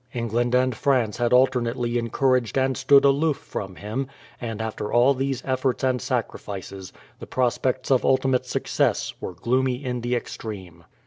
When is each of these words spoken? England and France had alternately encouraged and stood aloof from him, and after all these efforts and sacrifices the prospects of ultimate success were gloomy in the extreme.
England 0.15 0.55
and 0.55 0.73
France 0.75 1.17
had 1.17 1.31
alternately 1.31 1.99
encouraged 1.99 2.57
and 2.57 2.75
stood 2.75 3.05
aloof 3.05 3.37
from 3.37 3.75
him, 3.75 4.07
and 4.41 4.59
after 4.59 4.91
all 4.91 5.13
these 5.13 5.43
efforts 5.45 5.83
and 5.83 6.01
sacrifices 6.01 6.91
the 7.19 7.27
prospects 7.27 7.91
of 7.91 8.03
ultimate 8.03 8.47
success 8.47 9.13
were 9.21 9.35
gloomy 9.35 9.75
in 9.85 10.01
the 10.01 10.15
extreme. 10.15 10.85